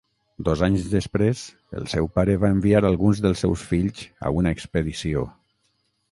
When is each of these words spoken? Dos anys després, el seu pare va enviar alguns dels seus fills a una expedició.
Dos 0.45 0.61
anys 0.67 0.85
després, 0.93 1.41
el 1.79 1.83
seu 1.91 2.07
pare 2.15 2.37
va 2.43 2.49
enviar 2.55 2.81
alguns 2.89 3.21
dels 3.25 3.43
seus 3.45 3.67
fills 3.73 4.01
a 4.31 4.33
una 4.41 4.55
expedició. 4.57 5.27